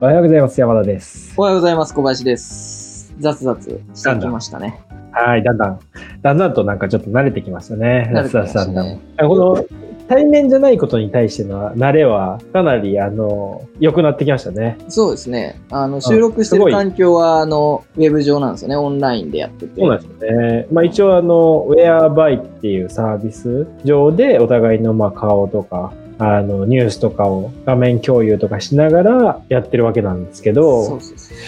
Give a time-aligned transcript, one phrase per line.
[0.00, 0.60] おはようございます。
[0.60, 1.34] 山田です。
[1.36, 1.92] おはようございます。
[1.92, 3.12] 小林です。
[3.18, 3.66] 雑々し
[4.04, 4.80] てきましたね。
[5.10, 5.80] はい、だんだん、
[6.22, 8.08] だんだんとなんかちょっと慣れてきましたね。
[8.14, 9.66] 慣れてきましたね安田さんだもこの
[10.06, 14.78] 対面じゃないことに対しての慣れはかなり、あの、良くなってきましたね。
[14.88, 15.60] そうですね。
[15.72, 18.76] あの、収録してる環境は、あの、ウェブ上なんですよね。
[18.76, 19.80] オンラインでやってて。
[19.80, 20.68] そうなんですよね。
[20.70, 31.38] まあ一応あの、ウェアバイっていうサービス上でお互いのまあ顔とか、あの、ニュースとかを画面共有とかしながらやってるわけなんですけど、そうそうそう。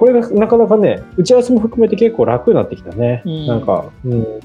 [0.00, 3.22] これがなかなかね、打ち合わせも含めて結構楽になってきたね。
[3.26, 4.40] うんなんか、うん、なんか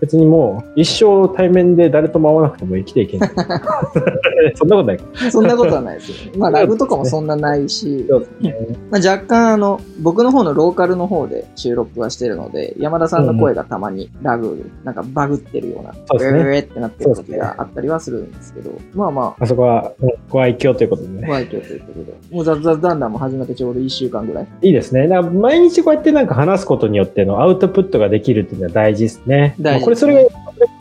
[0.00, 3.30] 別にもう一生対面で誰とも会わなくても生きていけない。
[4.54, 5.30] そんなことないか。
[5.30, 6.32] そんなことはないですよ。
[6.38, 8.06] まあ、ラグとかもそんなないし、
[8.40, 8.56] ね。
[8.90, 21.26] まあ、若干、あの、僕の方のローカルの方で収録はしてるので、山田さんの声がたまにラグ、なんかバグってるような、そうですねウェーってなってる時があったりはするんですけど、まあまあ、あそこは、うんご愛嬌ということでね。
[21.26, 24.46] ご愛嬌ということで、もう雑々だんだんも始めてちょうど1週間ぐらい。
[24.62, 25.08] いいですね。
[25.08, 29.54] だから毎日こうやってなんか話すことによってのアウトプットができるっていうのは大事ですね。
[29.58, 30.30] 大事ねまあこれそれが、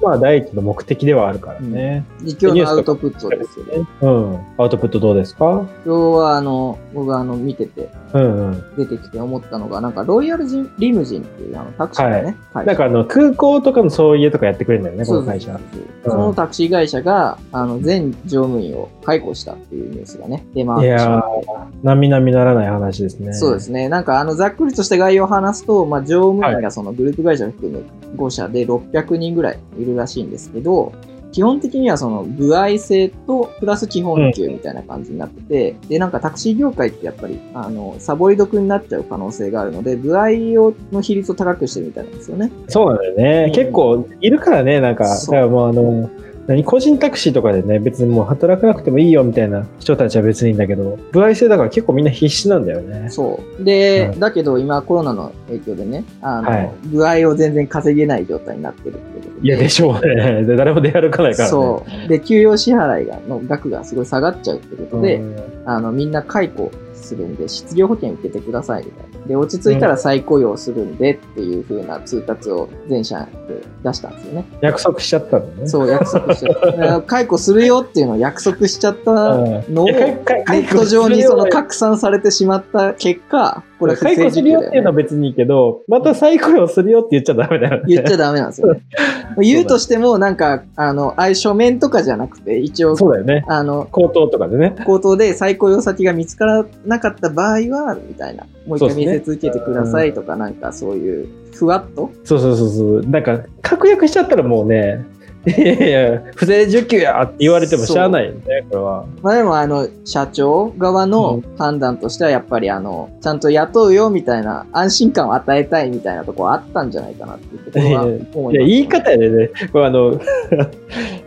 [0.02, 2.06] まあ第一の目的ではあるからね。
[2.22, 3.88] 今日のアウトプットですよね。
[4.02, 4.40] うん。
[4.58, 5.66] アウトプットどうですか？
[5.86, 8.76] 今日はあの、僕はあの、見ててうんうん。
[8.78, 15.54] 出てきて思ったのが、なんか、ロイヤルジンリムジンっていうあのタクシーがね、会社なんかあの空港とかの送迎とかやってくれるんだよね、この会社。
[15.54, 23.28] そうそうそうそのタクシー会社が、あの、全乗務員を解雇したっていうニュースがね、出回っいやてしまっー、並々ならない話ですね。
[23.28, 23.34] て。
[23.34, 23.88] そうですね。
[23.88, 27.84] なんか、あの、ざっくりとした概要を話すと、まあ、乗務員がそのグループ会社を含む
[28.18, 30.94] 5社で600人ぐらいいるらしいんですけど、
[31.32, 40.24] 基本的にはその具合性とプラス基本給みたいな感じになってて、で、なんかタクシー業界ってやっぱり、あの、サボり毒になっちゃう可能性があるので、具合
[40.62, 42.52] をの比率を高くしてるみたいなんですよね。
[42.68, 43.46] そうなんだよね。
[43.48, 46.10] うん結構いるからね、なんか、だからもうあの、
[46.52, 53.10] 何個人タクシーとかでね、別にもう働かなくてもいいよみたいな人たちは別にいいんだけど、歩合制だから結構みんな必死なんだよね。
[53.10, 53.64] そう。
[53.64, 59.48] で、うんだけど今コロナの影響でね、あの、はい具合を全然稼げない状態になってるってことで。
[59.48, 60.44] いや、でしょうね。
[60.44, 61.50] で誰も出歩かないからね。
[61.50, 62.10] そう。
[62.10, 65.36] で、給与支払いがの額がすごい下がっちゃうってことで、うん
[65.66, 69.11] あの、みんな解雇するんで、失業保険受けてくださいみたいな。
[69.28, 74.46] で、落ち着いたら再雇用するんでっていう風な通達を全社で出したんですよね。
[74.62, 75.68] 約束しちゃったんだね。
[75.68, 77.02] そう、約束しちゃった。
[77.08, 84.96] 解雇するよっていうのを約束しちゃったのを、ネット上にその拡散されてしまった結果、これ不解雇するよっていうのは。
[84.96, 87.84] 別にいいけど、また再雇用するよって言っちゃダメだよね。
[87.88, 88.82] 言っちゃダメなんですよね。
[89.42, 93.44] 言うとしても、なんか、あの、ああいう書面とかじゃなくて、一応、そうだよね。
[93.48, 94.76] あの、口頭とかでね。
[94.86, 98.44] 口頭で再雇用先が見つからなかった場合は、みたいな。
[98.68, 103.02] もう一回面接受けてくださいとか、なんかそういう、ふわっとそうそうそうそう。
[103.10, 105.04] なんか、確約しちゃったらもうね、
[105.46, 109.06] いやいや、不正受給やって言われてもしゃあないよね、これは。
[109.24, 118.04] まあでも、あの、社長側の判断としては、やっぱり、あの、ちゃんと雇うよ、みたいな、安心感を与えたいみたいなところあったんじゃないかなっていうところは
[118.36, 118.70] 思いや、います。
[118.70, 120.20] 言い方やでね、これあの、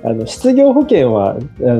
[0.04, 1.36] あの失業保険は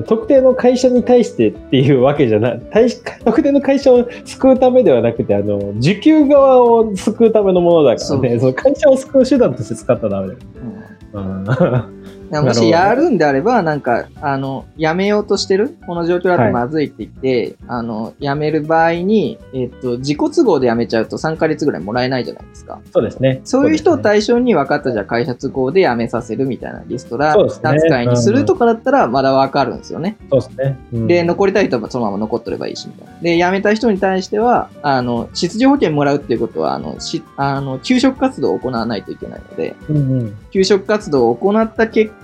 [0.07, 2.89] 特定の会社に対してっていうわけじゃない、対
[3.25, 10.39] 特定の会社を救うためではなくて、あの、受給側を救うためのものだからね、その会社を救う手段として使ったらダメだよ。
[10.59, 10.85] うん
[11.15, 12.04] うんいや
[12.43, 15.77] もしやるんであれば、なんか、あの、辞めようとしてる？
[15.87, 22.81] この状況だとまずいって言って、あの、辞める場合に、えっと、自己都合で辞めちゃうと3ヶ月ぐらいもらえないじゃないですか。
[22.93, 23.41] そうですね。
[23.45, 30.17] そういう人をそ対象に分かったじゃあ会社都合で辞めさせるみたいなリストラ扱いにするとかだったらまだ分かるんですよね。
[30.31, 30.79] うですね。
[30.93, 33.21] うんで、残りたい人はそのまま残っとればいいしみたいな。
[33.21, 42.13] で、辞めた人に対しては、あの、失業保険もらうっていうことは、あの、しあの、休職活動を行わないといけないので、うんうん休職活動を行った結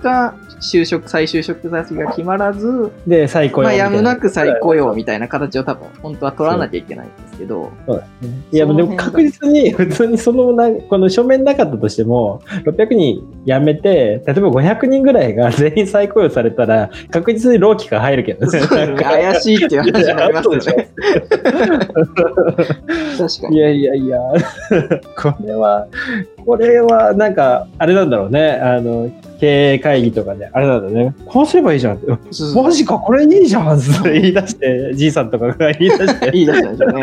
[0.61, 8.07] 就職、再就職先が決まらず、で、再雇用まあ、やむなく再雇用みたいな形を多分、本当は取らなきゃいけないんですけど、そうだね
[8.51, 18.59] いや、でも確実に、普通にそのな、この書面なかったとしても、600人辞めて、例えば500人ぐらいが全員再雇用されたら、確実に労基が入るけどね。
[19.01, 20.89] 怪しいっていう話になりますよね。
[23.17, 23.57] 確かに。
[23.57, 24.19] いやいやいや、
[25.17, 25.87] これは、
[26.45, 28.51] これはなんか、あれなんだろうね。
[28.53, 29.09] あの、
[29.41, 31.15] 経営会議とかで、あれなんだね。
[31.25, 32.05] こうすればいいじゃんって。
[32.55, 37.01] マジか、これいいじゃんって言い出して、じいさんとかが言い出して、いいですよね。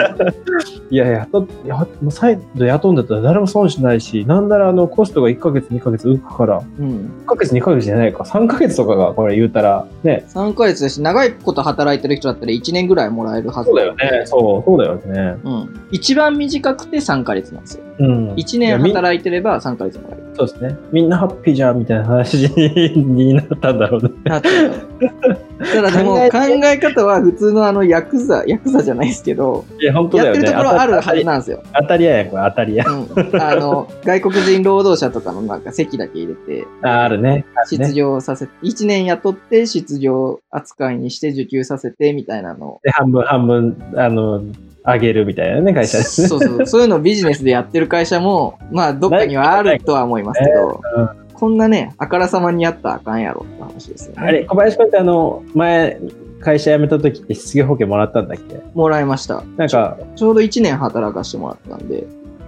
[0.91, 7.11] い やいや、雇っやもう再度雇うんだったら誰も損しないし、なんならあのコストが1ヶ月、2ヶ月浮くから、うん。
[7.25, 14.23] 1ヶ月、2ヶ月じゃないか、3ヶ月とかがこれ言うたら、ね、3ヶ月だし、長いこと働いてる人だったら1年ぐらいもらえるはずそうだよね。
[14.27, 15.37] そう、そうだよね。
[15.43, 15.81] うん。
[15.91, 17.88] 一番短くて3ヶ月なんですよ。
[17.99, 18.35] うん。
[18.35, 20.29] 1いやみ年働いてれば3ヶ月もらえる。
[20.35, 20.77] そうですね。
[20.93, 24.11] みんなハッピーじゃんみたいな話になったんだろうね。
[24.25, 30.43] なってたただでも考考ええ方は普通のあのヤクザ、ヤクザじゃないですけど、いや、本当だよね。
[30.43, 31.63] やってるところあるはずなんですよ。
[31.75, 32.85] 当たり屋やん、これ当たり屋。
[32.89, 37.45] うん、あの外国人労働者とかのなんか席だけ入れて、ああるね。
[37.55, 44.43] あるね失業させて、1年雇って失業扱いにして受給させてみたいなので、半分、半分、あの、
[44.91, 46.29] あげるみたいなね、会社ですね。
[46.29, 54.23] そうそう、そういうのをビジネスでやってる会社も、まあ、どっかにはあるとは思いますけど、うんこんなね、あからさまにやったらあかんやろって話ですよね。
[54.27, 56.01] あれ、小林君ってあの、前、
[56.41, 58.61] 会社辞めた時って失業保険もらったんだっけ？
[58.75, 59.45] もらいました。
[59.57, 62.05] なんか、ちょうど1年働かしてもらったんで、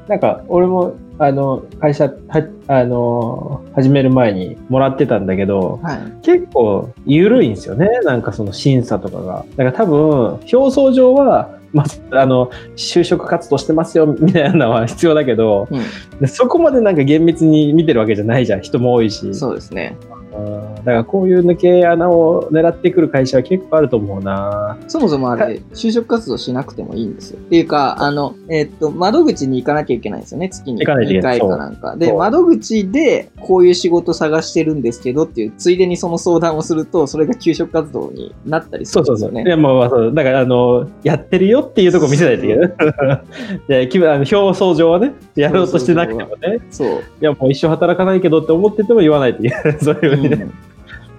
[0.08, 5.98] なんか、俺も、あの、会社、は、あの、始める前にもらってたんだけど、はい。
[6.22, 8.00] 結構緩いんですよね。
[8.02, 9.44] なんかその審査とかが。
[9.54, 15.80] だから多分、表層上は、まあ、あの、就職活動してますよ、みたいなのは必要だけど、うん
[16.20, 18.60] でそこまでなんか厳密に見てるわけじゃないじゃん。
[18.60, 19.34] 人も多いし。
[19.34, 19.96] そうですね。
[20.44, 24.78] うんだからこういう抜け穴を狙ってくる会社は結構あると思うな。
[24.88, 27.38] そもそもあはれ、就職活動しなくてもいいんですよ。
[27.38, 31.96] っていうか、あの、えっと、窓口に行かなきゃいけないんですよね、月に行かないといけ2ない回かなんか。
[31.96, 39.30] で、そう窓口でこういう仕事探してるんですけどっていう、ついでにその相談をすると、それが求職活動になったりすそうそうそう。
[39.30, 39.62] るんですよね。
[39.62, 40.14] いや、まあまあそう。
[40.14, 42.72] だから、あの、やってるよっていうところ見せないといけない。
[43.68, 46.88] で気分あの表層上はね、やろうとしてなくてもね、そう。
[46.88, 49.76] いや、もう一生働かないけどって思ってても言わないといけない。
[49.80, 50.29] そういうふうに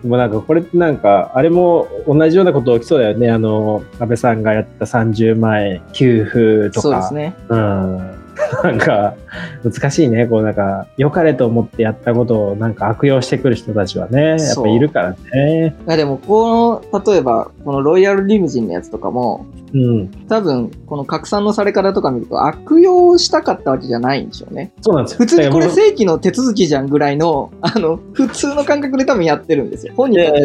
[0.04, 3.30] もうなんかこれってなんか、あれも同じようなこと起きそうだよね。
[3.30, 6.82] あの、安倍さんがやった30万円給付とか。
[6.82, 7.36] そうですね。
[7.50, 8.21] うん。
[8.64, 9.16] なんか、
[9.64, 10.26] 難しいね。
[10.28, 15.76] こうなんか、良かれと思ってやったことをなんか悪用してくる人たちはね、やっぱいるからね。
[15.88, 20.12] いやでも、この、例えば、このロイヤルリムジンのやつとかも、うん。
[20.28, 24.72] 多分、この拡散のされ方とか見ると、悪用したかったわけじゃないんでしょうね。
[24.82, 25.18] そうなんですよ。
[25.20, 29.94] 普通にこれ正規の手続きじゃんぐらいの、あの、普通の感覚で多分やってるんですよ。
[29.96, 30.44] 本人たち、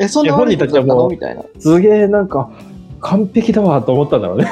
[0.00, 1.08] え、そんな悪いことだったいや本の？
[1.08, 1.42] みたいな。
[1.58, 2.50] すげえなんか、
[3.00, 4.46] 完璧だわと思ったんだろうね。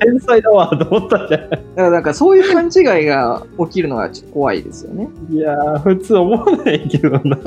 [0.00, 1.50] 天才だわと思ったんじゃない？
[1.50, 5.08] だからなんかそういう勘違いが起きるのがちょっと怖いですよね。
[5.30, 7.38] いやー、普通思わないけどな。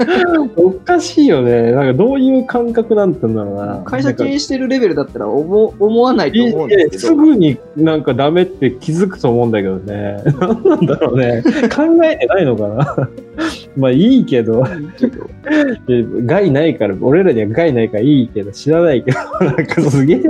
[0.56, 1.72] おかしいよね。
[1.72, 3.82] なんかどういう感覚なんだろうな。
[3.84, 7.00] 会社経営してるレベルだったら思思わないと思うんですけど。
[7.08, 10.22] すぐになんかダメって気づくと思うんだけどね。
[10.40, 11.42] 何なんだろうね。
[11.74, 13.08] 考えてないのかな。
[13.76, 15.26] まあいいけど、いいけど
[16.24, 19.18] 害ないから、俺らには害ないからいいけど、知らないけど、
[19.50, 20.20] なんかすげえ、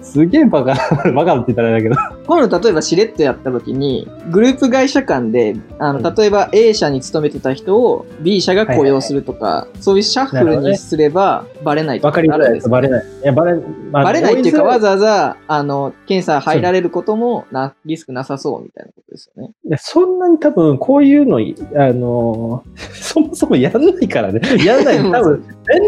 [0.00, 0.74] すげえバカ、
[1.12, 1.96] バカって言ったらあれだけど。
[2.26, 12.68] 今度例えばしれっとやった時に、グループ会社間で、あうんの、例えば A 社に勤めてた人を B 社が雇用するとか、そういうシャッフルにすればバレないとわかりづらいです。
[12.68, 13.06] なるんですバレない。
[13.22, 13.54] いや、バレ、
[13.90, 19.52] まあバレないっていうか、わざざわざ、あの、検査入られることもな、リスクなさそうみたいなことですよね。
[19.66, 22.97] いや、そんなに多分、こういうの、あのー
[23.38, 24.40] そもやんないからね。
[24.64, 24.98] やらない。
[24.98, 25.44] 多分、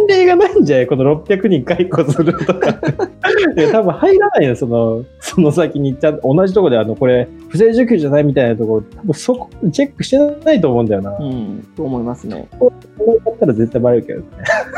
[0.08, 0.86] 年齢がないんじゃない？
[0.86, 2.74] この600人解雇するとか。
[3.72, 11.16] 多分入らないよ、その、その先に、ちゃんと同じところで、あの、これ、不正受給じゃないみたいなところ、多分そこ、チェックしてないと思うんだよな。
[11.18, 12.48] うん、と思いますね。
[12.58, 14.26] こうやったら絶対バレるけどね。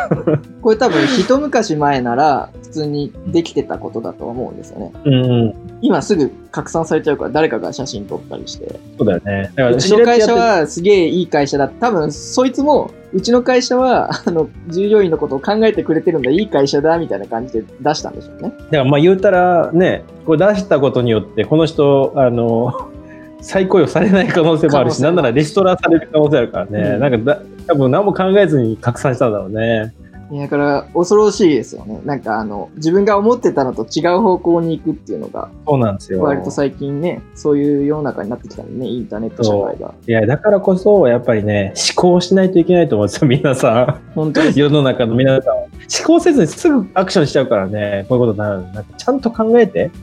[0.63, 4.93] これ多分、一昔前なら、普通にできてたことだと思うんですよね。
[5.05, 5.55] うんうん。
[5.83, 8.79] 今すぐ拡散されちゃうから、誰かが写真撮ったりして。
[8.97, 9.53] そうだよね。
[9.57, 11.69] だからうちの会社はすげえいい会社だ。
[11.69, 18.51] 多分、そいつも、うちの会社は、あの、従業員のことを考えてくれてるんだ、いい会社だ、みたいな感じで出したんでしょうね。
[18.51, 22.73] だからまあ言うたらね、これ出したことによって、この人、あの、
[23.43, 29.93] 再雇用されない可能性もあるし、なんならリストラされる可能性あるからね、うんなんかだ多分何も考えずに拡散したんだろうね。
[30.33, 32.01] いやだから、恐ろしいですよね。
[32.07, 36.23] なんか、あの、自分が思ってたのと違う方向に行くっていうのが、そうなんですよ。
[36.23, 39.93] 割と最近ね、そういう世の中になってきたんでね、インターネット社会が。
[40.09, 44.55] いや、だからこそ、やっぱりね、思考しないといけないと思うんですよ、皆さ本当にん。
[44.57, 45.62] 世の中の皆さんは。
[45.91, 48.63] 思考せずにすぐアクションしちゃうからね、こういうことになる。
[48.73, 49.91] なんかちゃんと考えて。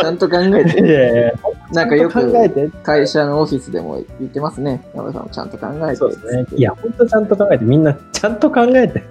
[0.00, 0.80] ちゃんと考えいて。
[0.82, 1.32] やいや
[1.72, 2.70] なんかよくて。
[2.82, 4.82] 会社のオフィスでも言ってますね。
[4.94, 5.96] 山田さんもちゃんと考えて。
[5.96, 6.46] そうですね。
[6.56, 9.02] いや、本当ちゃんと考えて、みんなちゃんと考えて。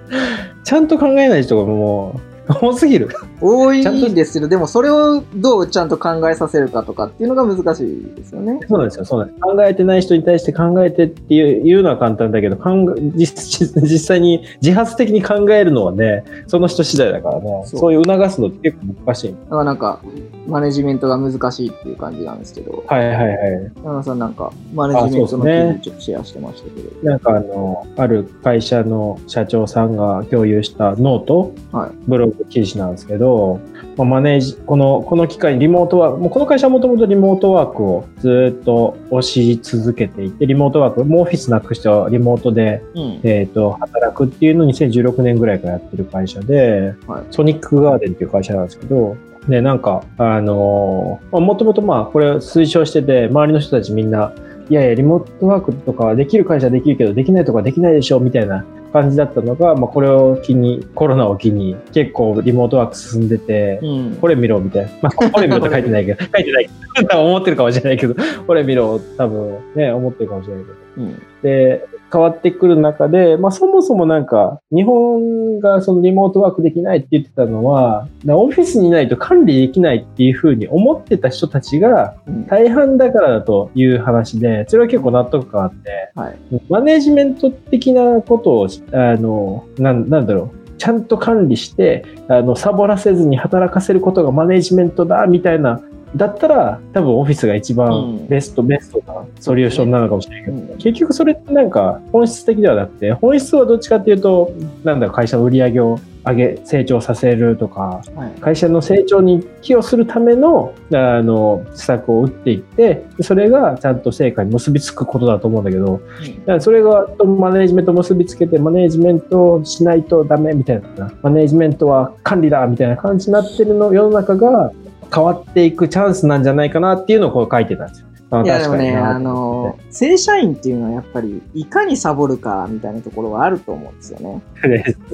[0.64, 3.10] ちゃんと考えない人がもう、多すぎる。
[3.42, 8.60] 多いんとですけど、でもそれをどうちゃんと考えさせるかとかっていうのが難しいですよね。
[8.68, 9.40] そうなんですよ、そうなんです。
[9.42, 19.32] 考えてない人に対して考えてっていういうのは簡単だけど、考え実実際に自発的に考えるのはね、その人次第だからね、そういう促すのって結構難しい。
[19.32, 20.00] だからなんか、
[20.48, 23.72] マネジメントが難しいっていう感じなんですけど、はいはいはい。
[23.84, 25.46] 山田さんなんか、マネジメントの
[25.80, 27.10] ちょっとシェアしてましたけど。
[27.10, 33.60] なんかあの、ある会社の社長さんが共有した note、はいブログ記事なんですけど、ど、
[33.98, 43.20] まあ、マネージ、この、この機会にリモートワーク、もうこの会社はもともとリモートワークをずっと推し続けていて、リモートワーク、もうオフィスなくしてはリモートで、うん。
[43.24, 54.34] えっ、と、働くっていうのを2016年ぐらいからやってる会社で、はいソニックガーデンっていう会社なんですけど、で、なんか、あのー、もともとまあ、これを推奨してて、周りの人たちみんな、
[54.70, 64.16] いやいや、リモートワークとかはできる会社はできるけど、できないとかできないでしょ、みたいな感じだったのが、まあ、これを機に、コロナを機に、結構リモートワーク進んでて、うん。
[64.22, 64.92] これ見ろ、みたいな。
[65.02, 66.70] まあ、これ見ろって書いてないけど、 書いてない
[67.10, 68.16] 多分 思ってるかもしれないけど、
[68.48, 70.85] これ見ろ、多分ね、思ってるかもしれないけど。
[70.98, 71.22] うん。
[71.42, 82.48] で、変わってくる中で、まあそもそもなんか、日本がそのリモートワークできないって言ってたのは、オフィスにいないと管理できないっていうふうに思ってた人たちがうん。
[82.48, 86.38] 大半だからだという話で、それは結構納得感あって、はい。
[86.70, 90.66] マネジメント的なことを、あの、なんなんだろう。
[90.78, 95.82] ちゃんと管理して、あの、サボらせずに働かせることがマネジメントだ、みたいな、
[96.16, 97.78] だったら、多分オフィスが一うん。
[97.78, 100.78] 番ベスト、ベストなソリューションなのかもしれないけど、うん。
[100.78, 104.52] 結局それってなんか本質的ではなくて、本質はどっちかっていうと、
[104.84, 108.42] なんだろう、会社の売り上げを上げ、成長させるとか、はい。
[108.42, 124.72] 会社の成長に寄与するための、あの、施策を打っていって、でそれがちゃんと成果に結びつくことだと思うんだけど、だからそれがマネージメントを結びつけて、マネージメントをしないとダメみたいな、マネージメントは管理だみたいな感じになってるの、世の中が
[125.16, 128.08] 変わっていくチャンスなんじゃないかなっていうのをこう書いてたんですよ。
[128.32, 134.42] あいやでもね、あの、正社員っていうのはやっぱり、いかにサボるかみたいなところはあると思うんですよね。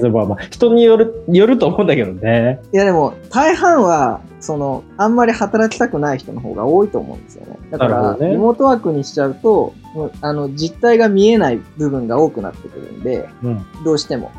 [0.10, 2.60] まあまあ人による、よると思うんだけどね。
[2.72, 7.58] いやでも、大半は、その、あんまり働きたくない人の方が多いと思うんですよね。
[7.70, 9.74] だから、ねリモートワークにしちゃうと、
[10.22, 13.60] あの、実態が見えない部分が多くなってくるんで、うん。
[13.84, 14.32] どうしても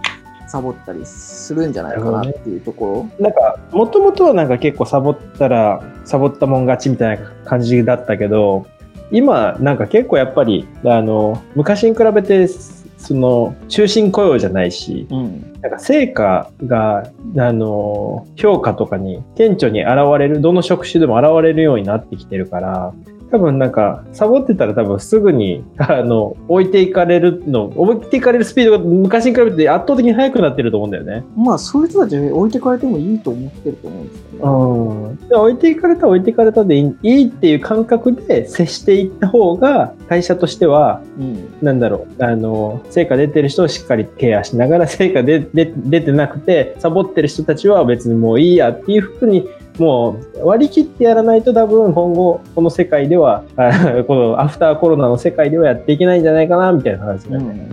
[0.53, 3.24] サボったりするんじゃないかなっていうところ。
[3.24, 8.67] なんか、もともとはなんか結構サボったら、サボったもん勝ちみたいな感じだったけど、
[9.10, 15.53] 今なんか結構やっぱり、あの、昔に比べて、その、終身雇用じゃないし、うん。
[15.62, 22.93] なんか成果が、あの、評価とかに顕著に現れる、どの職種でも現れるようになってきてるから、
[23.34, 31.24] 多分なんか、サボってたら多分すぐに、 あの、置いていかれるの、置いていかれるスピードが昔に比べて圧倒的に速くなってると思うんだよね。
[31.36, 35.20] まあ、そういう人たち置いてかれてもいいと思ってると思うんですよね。
[35.20, 35.30] うん。
[35.30, 41.66] で置いていかれたら置いていかれたでいいいいっていう感覚で接していった方が、会社としては、うん。
[41.66, 49.48] なんだろう、あの、成果出てる人をしっかりケアしながら、成果でで出てなくて、サボってる人たちは別にもういいやっていうふうに、
[49.80, 57.70] もう割り切ってやらないと多分今後、この世界では、あ このアフターコロナの世界ではやっていけないんじゃないかな、みたいな話だよね。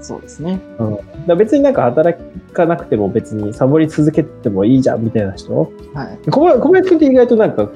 [0.00, 0.60] そうですね。
[0.78, 2.18] だから別になんか働
[2.52, 6.30] かなくても別にサボり続けてもいいじゃんみたいな人はい。
[6.30, 7.68] 小林君って意外となんか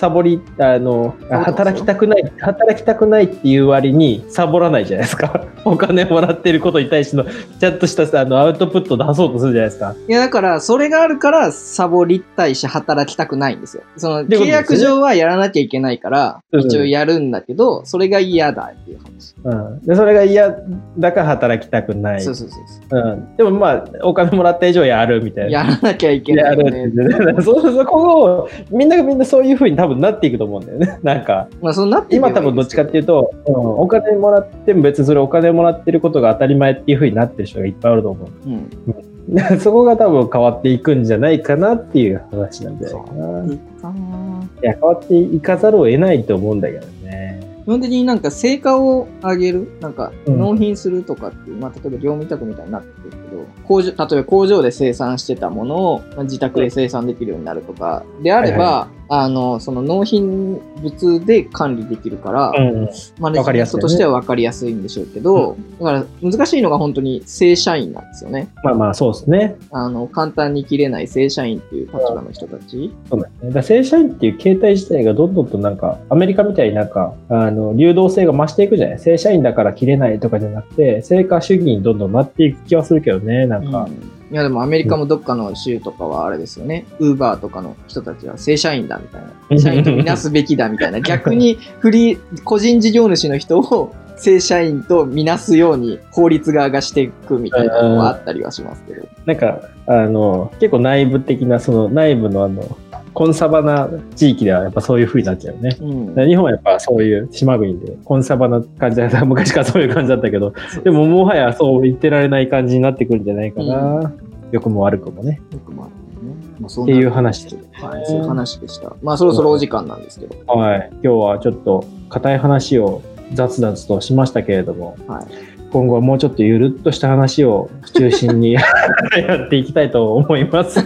[0.00, 5.44] サボりあの働きたくない働きたくないっていう割にサボらないじゃないですか。
[5.66, 7.26] お金もらってることに対しての
[7.60, 9.94] ちゃんとしたあのアウトプット出そうとするじゃないですか。
[10.08, 13.82] いや、だから、それがあるから、サボりたいし、働きたくないんですよ。
[13.98, 16.60] その、契約上はやらなきゃいけないから、うん。
[16.60, 19.34] 一応やるんだけど、それが嫌だっていう話。
[19.42, 20.54] うん、でそれが嫌
[20.98, 22.20] だから働きたくない。
[22.20, 22.58] そうそうそう
[22.90, 23.12] そう。
[23.12, 25.50] うん、でもまあお金もらった以上やるみたいな。
[25.50, 26.80] やらなきゃいけないよね。
[26.80, 38.28] やる そうそこをみんながみんなそういうふうに多分なっていくと思うんだよね なんかまあ、そうなって今多分どっちかっていうと、うん、お金もらっても別にそれお金もらってることが当たり前っていう風になってる人がいっぱいあると思う。
[38.48, 39.10] うん。
[39.60, 43.44] そこが多分変わっていくんじゃないかなっていう話なんだよな。
[43.44, 44.30] いいいかな
[44.62, 47.40] や、変わっていかざるを得ないと思うんだけどね。
[47.64, 62.88] 基本的になんか成果を上げる、なんかうん納品するとかっていう、まあ例えば業務委託みたいになってくるけど、工場、例えば工場で生産してたものをまあ自宅で生産できるようになるとか、であれば、はあの、その納品物で管理できるから、うん。
[63.18, 68.48] マネジメントとしては分かりやすいんでしょうけど、だから難しいのが本当に正社員なんですよね。
[68.62, 69.56] まあまあ、そうですね。
[69.72, 72.94] あの、簡単に切れない正社員っていう立場の人たち。
[73.10, 73.50] そうだね。
[73.50, 83.88] だ正社員っていう形態自体がどんどんとなんか、アメリカみたいになんか、あの、流動性が増していくじゃない正社員だから切れないとかじゃなくて、成果主義にどんどんなっていく気はするけどね、なんか。
[83.88, 86.86] うんいやでもアメリカもどっかの州とかはあれですよね。
[87.00, 89.58] ウーバーとかの人たちは正社員だみたいな。
[89.58, 91.00] 社員とみなすべきだみたいな。
[91.02, 99.08] 逆にフリー、個人事業主の人を正社員とみなすように法律側がしていくみたいなのはあったりはしますけど。
[99.26, 102.76] なんか、あの、結構内部的な、その内部のあの、
[103.12, 105.76] コンサバな地域ではやっぱそういう風になっちゃうよね。
[105.80, 106.28] うん。
[106.28, 114.12] 日本はやっぱそういう島国でコンサバな感じだった昔からそういう感じだったけど、でももはやそう言ってられない感じになってくるんじゃないかな。
[114.52, 115.40] 良くも悪くもね。
[115.52, 118.94] よくもあるんだよねまあそんなっていう話ですはい、そういう話でした。
[119.02, 120.36] まあそろそろお時間なんですけど。
[120.46, 120.90] はい。
[120.92, 123.02] 今日はちょっと硬い話を
[123.32, 125.59] 雑々としましたけれども、はい。
[125.72, 128.52] 今後はもうちょっとゆるっとした話を中心に
[129.16, 130.84] やっていきたいと思います。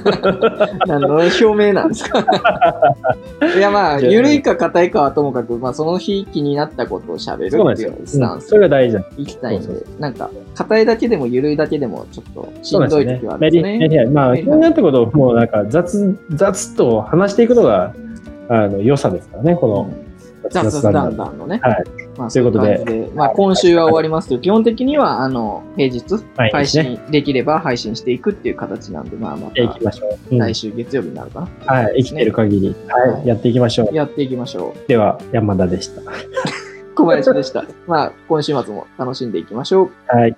[0.86, 2.20] 何の表明なんですか
[3.56, 8.06] いやまあ、ゆるいか硬いかはともかく、まあその日気になったことを喋るそうなんですよっていう。
[8.06, 9.04] スタンうんスそれが大事だ。
[9.16, 14.06] いきたいんで、そうなんか、硬いだけでもゆるいだけでもちょっとしんどい時はあるんメですね。
[14.12, 17.94] まあ、気になったことをもうなんか雑、雑と話していくのが、
[18.48, 21.60] あの、良さですからね、この雑談のね。
[21.62, 21.84] はい。
[22.16, 26.04] まあ、ということでそういう感じで、まあ、今週は終わりますけど、基本的には、あの、平日、
[26.52, 30.34] 配信できれば配信していくっていう形なんで、まあ、まやっていきた、ましょう。
[30.34, 31.72] うん来週月曜日になるかな。
[31.72, 32.02] はい。
[32.02, 33.28] 生きてる限り、ははいい。
[33.28, 33.94] やっていきましょう。
[33.94, 34.88] やっていきましょう。
[34.88, 36.02] では、山田でした。
[36.94, 37.64] 小林でした。
[37.86, 39.90] まあ、今週末も楽しんでいきましょう。
[40.06, 40.36] はい。